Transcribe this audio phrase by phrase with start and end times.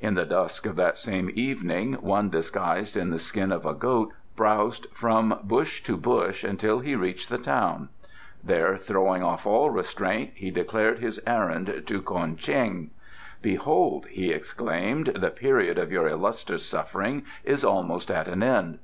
[0.00, 4.10] In the dusk of that same evening one disguised in the skin of a goat
[4.34, 7.90] browsed from bush to bush until he reached the town.
[8.42, 12.92] There, throwing off all restraint, he declared his errand to Ko'en Cheng.
[13.42, 18.78] "Behold!" he exclaimed, "the period of your illustrious suffering is almost at an end.